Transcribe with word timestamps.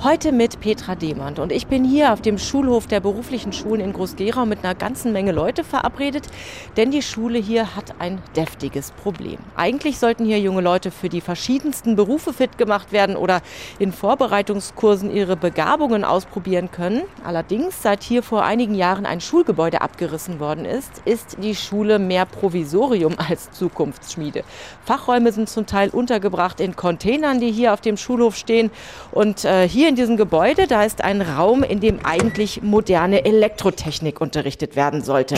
Heute 0.00 0.30
mit 0.30 0.60
Petra 0.60 0.94
Demand 0.94 1.40
und 1.40 1.50
ich 1.50 1.66
bin 1.66 1.82
hier 1.82 2.12
auf 2.12 2.20
dem 2.20 2.38
Schulhof 2.38 2.86
der 2.86 3.00
beruflichen 3.00 3.52
Schulen 3.52 3.80
in 3.80 3.92
Groß-Gerau 3.92 4.46
mit 4.46 4.62
einer 4.62 4.76
ganzen 4.76 5.12
Menge 5.12 5.32
Leute 5.32 5.64
verabredet, 5.64 6.28
denn 6.76 6.92
die 6.92 7.02
Schule 7.02 7.40
hier 7.40 7.74
hat 7.74 7.96
ein 7.98 8.22
deftiges 8.36 8.92
Problem. 8.92 9.38
Eigentlich 9.56 9.98
sollten 9.98 10.24
hier 10.24 10.38
junge 10.38 10.60
Leute 10.60 10.92
für 10.92 11.08
die 11.08 11.20
verschiedensten 11.20 11.96
Berufe 11.96 12.32
fit 12.32 12.58
gemacht 12.58 12.92
werden 12.92 13.16
oder 13.16 13.42
in 13.80 13.90
Vorbereitungskursen 13.90 15.10
ihre 15.10 15.34
Begabungen 15.34 16.04
ausprobieren 16.04 16.70
können. 16.70 17.02
Allerdings, 17.24 17.82
seit 17.82 18.04
hier 18.04 18.22
vor 18.22 18.44
einigen 18.44 18.76
Jahren 18.76 19.04
ein 19.04 19.20
Schulgebäude 19.20 19.80
abgerissen 19.80 20.38
worden 20.38 20.64
ist, 20.64 21.02
ist 21.06 21.38
die 21.42 21.56
Schule 21.56 21.98
mehr 21.98 22.24
Provisorium 22.24 23.16
als 23.28 23.50
Zukunftsschmiede. 23.50 24.44
Fachräume 24.84 25.32
sind 25.32 25.48
zum 25.48 25.66
Teil 25.66 25.90
untergebracht 25.90 26.60
in 26.60 26.76
Containern, 26.76 27.40
die 27.40 27.50
hier 27.50 27.74
auf 27.74 27.80
dem 27.80 27.96
Schulhof 27.96 28.36
stehen 28.36 28.70
und 29.10 29.44
äh, 29.44 29.68
hier 29.68 29.87
in 29.88 29.96
diesem 29.96 30.18
Gebäude, 30.18 30.66
da 30.66 30.84
ist 30.84 31.02
ein 31.02 31.22
Raum, 31.22 31.62
in 31.62 31.80
dem 31.80 32.04
eigentlich 32.04 32.62
moderne 32.62 33.24
Elektrotechnik 33.24 34.20
unterrichtet 34.20 34.76
werden 34.76 35.02
sollte. 35.02 35.36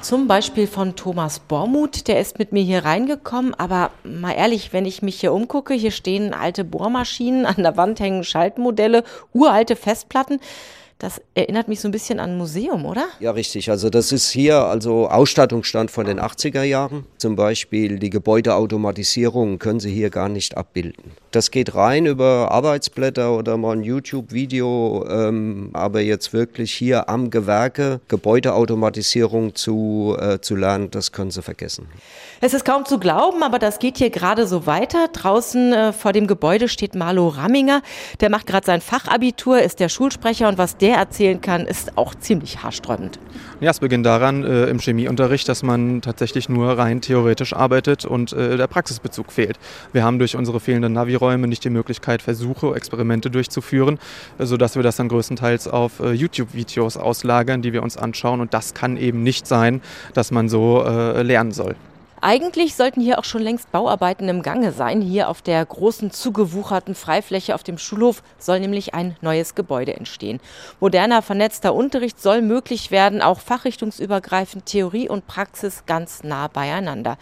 Zum 0.00 0.26
Beispiel 0.26 0.66
von 0.66 0.96
Thomas 0.96 1.40
Bormuth, 1.40 2.08
der 2.08 2.20
ist 2.20 2.38
mit 2.38 2.52
mir 2.52 2.62
hier 2.62 2.86
reingekommen. 2.86 3.52
Aber 3.54 3.90
mal 4.02 4.32
ehrlich, 4.32 4.72
wenn 4.72 4.86
ich 4.86 5.02
mich 5.02 5.20
hier 5.20 5.34
umgucke, 5.34 5.74
hier 5.74 5.90
stehen 5.90 6.32
alte 6.32 6.64
Bohrmaschinen, 6.64 7.44
an 7.44 7.62
der 7.62 7.76
Wand 7.76 8.00
hängen 8.00 8.24
Schaltmodelle, 8.24 9.04
uralte 9.34 9.76
Festplatten. 9.76 10.40
Das 11.00 11.18
erinnert 11.34 11.66
mich 11.66 11.80
so 11.80 11.88
ein 11.88 11.92
bisschen 11.92 12.20
an 12.20 12.32
ein 12.32 12.36
Museum, 12.36 12.84
oder? 12.84 13.06
Ja, 13.20 13.30
richtig. 13.30 13.70
Also 13.70 13.88
das 13.88 14.12
ist 14.12 14.30
hier 14.30 14.58
also 14.58 15.08
Ausstattungsstand 15.08 15.90
von 15.90 16.04
den 16.04 16.20
80er 16.20 16.62
Jahren. 16.62 17.06
Zum 17.16 17.36
Beispiel 17.36 17.98
die 17.98 18.10
Gebäudeautomatisierung 18.10 19.58
können 19.58 19.80
Sie 19.80 19.90
hier 19.90 20.10
gar 20.10 20.28
nicht 20.28 20.58
abbilden. 20.58 21.12
Das 21.30 21.50
geht 21.50 21.74
rein 21.74 22.04
über 22.04 22.50
Arbeitsblätter 22.50 23.34
oder 23.34 23.56
mal 23.56 23.76
ein 23.76 23.82
YouTube-Video, 23.82 25.06
ähm, 25.08 25.70
aber 25.72 26.02
jetzt 26.02 26.34
wirklich 26.34 26.72
hier 26.72 27.08
am 27.08 27.30
Gewerke 27.30 28.00
Gebäudeautomatisierung 28.08 29.54
zu, 29.54 30.16
äh, 30.20 30.40
zu 30.40 30.54
lernen, 30.54 30.90
das 30.90 31.12
können 31.12 31.30
Sie 31.30 31.40
vergessen. 31.40 31.88
Es 32.42 32.52
ist 32.52 32.64
kaum 32.64 32.84
zu 32.84 32.98
glauben, 32.98 33.42
aber 33.42 33.58
das 33.58 33.78
geht 33.78 33.98
hier 33.98 34.10
gerade 34.10 34.46
so 34.46 34.66
weiter. 34.66 35.08
Draußen 35.12 35.72
äh, 35.72 35.92
vor 35.94 36.12
dem 36.12 36.26
Gebäude 36.26 36.68
steht 36.68 36.94
Marlo 36.94 37.28
Ramminger. 37.28 37.80
Der 38.20 38.28
macht 38.28 38.46
gerade 38.46 38.66
sein 38.66 38.80
Fachabitur, 38.82 39.62
ist 39.62 39.80
der 39.80 39.88
Schulsprecher 39.88 40.48
und 40.48 40.58
was 40.58 40.76
der 40.76 40.89
erzählen 40.96 41.40
kann, 41.40 41.66
ist 41.66 41.96
auch 41.96 42.14
ziemlich 42.14 42.62
haarsträubend. 42.62 43.18
Ja, 43.60 43.70
es 43.70 43.80
beginnt 43.80 44.06
daran 44.06 44.44
äh, 44.44 44.66
im 44.66 44.78
Chemieunterricht, 44.78 45.48
dass 45.48 45.62
man 45.62 46.00
tatsächlich 46.00 46.48
nur 46.48 46.78
rein 46.78 47.00
theoretisch 47.00 47.52
arbeitet 47.52 48.04
und 48.04 48.32
äh, 48.32 48.56
der 48.56 48.66
Praxisbezug 48.66 49.32
fehlt. 49.32 49.58
Wir 49.92 50.04
haben 50.04 50.18
durch 50.18 50.36
unsere 50.36 50.60
fehlenden 50.60 50.92
Navi 50.92 51.14
Räume 51.14 51.46
nicht 51.46 51.64
die 51.64 51.70
Möglichkeit, 51.70 52.22
Versuche, 52.22 52.74
Experimente 52.74 53.30
durchzuführen, 53.30 53.98
sodass 54.38 54.76
wir 54.76 54.82
das 54.82 54.96
dann 54.96 55.08
größtenteils 55.08 55.68
auf 55.68 56.00
äh, 56.00 56.12
YouTube-Videos 56.12 56.96
auslagern, 56.96 57.62
die 57.62 57.72
wir 57.72 57.82
uns 57.82 57.96
anschauen. 57.96 58.40
Und 58.40 58.54
das 58.54 58.74
kann 58.74 58.96
eben 58.96 59.22
nicht 59.22 59.46
sein, 59.46 59.82
dass 60.14 60.30
man 60.30 60.48
so 60.48 60.82
äh, 60.82 61.22
lernen 61.22 61.52
soll. 61.52 61.76
Eigentlich 62.22 62.74
sollten 62.74 63.00
hier 63.00 63.18
auch 63.18 63.24
schon 63.24 63.40
längst 63.40 63.72
Bauarbeiten 63.72 64.28
im 64.28 64.42
Gange 64.42 64.72
sein. 64.72 65.00
Hier 65.00 65.30
auf 65.30 65.40
der 65.40 65.64
großen 65.64 66.10
zugewucherten 66.10 66.94
Freifläche 66.94 67.54
auf 67.54 67.62
dem 67.62 67.78
Schulhof 67.78 68.22
soll 68.38 68.60
nämlich 68.60 68.92
ein 68.92 69.16
neues 69.22 69.54
Gebäude 69.54 69.96
entstehen. 69.96 70.38
Moderner, 70.80 71.22
vernetzter 71.22 71.74
Unterricht 71.74 72.20
soll 72.20 72.42
möglich 72.42 72.90
werden, 72.90 73.22
auch 73.22 73.40
fachrichtungsübergreifend 73.40 74.66
Theorie 74.66 75.08
und 75.08 75.26
Praxis 75.26 75.84
ganz 75.86 76.22
nah 76.22 76.48
beieinander. 76.48 77.16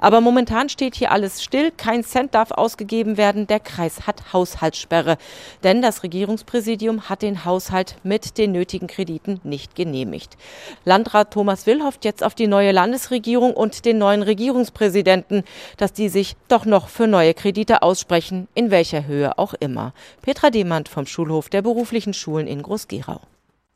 Aber 0.00 0.20
momentan 0.20 0.68
steht 0.68 0.96
hier 0.96 1.12
alles 1.12 1.42
still, 1.42 1.70
kein 1.70 2.04
Cent 2.04 2.34
darf 2.34 2.50
ausgegeben 2.50 3.16
werden, 3.16 3.46
der 3.46 3.60
Kreis 3.60 4.06
hat 4.06 4.34
Haushaltssperre, 4.34 5.16
denn 5.62 5.80
das 5.80 6.02
Regierungspräsidium 6.02 7.08
hat 7.08 7.22
den 7.22 7.46
Haushalt 7.46 7.96
mit 8.02 8.36
den 8.36 8.52
nötigen 8.52 8.86
Krediten 8.86 9.40
nicht 9.44 9.74
genehmigt. 9.74 10.36
Landrat 10.84 11.32
Thomas 11.32 11.64
Will 11.64 11.82
hofft 11.82 12.04
jetzt 12.04 12.22
auf 12.22 12.34
die 12.34 12.48
neue 12.48 12.72
Landesregierung 12.72 13.54
und 13.54 13.86
den 13.86 13.96
neuen 13.96 14.20
Regierungspräsidenten 14.22 14.41
Regierungspräsidenten, 14.42 15.44
dass 15.76 15.92
die 15.92 16.08
sich 16.08 16.34
doch 16.48 16.64
noch 16.64 16.88
für 16.88 17.06
neue 17.06 17.32
Kredite 17.32 17.82
aussprechen, 17.82 18.48
in 18.54 18.72
welcher 18.72 19.06
Höhe 19.06 19.38
auch 19.38 19.54
immer. 19.54 19.94
Petra 20.20 20.50
Demand 20.50 20.88
vom 20.88 21.06
Schulhof 21.06 21.48
der 21.48 21.62
beruflichen 21.62 22.12
Schulen 22.12 22.48
in 22.48 22.60
Groß-Gerau. 22.62 23.20